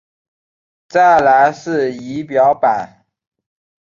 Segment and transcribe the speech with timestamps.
[0.89, 3.05] 再来是仪表板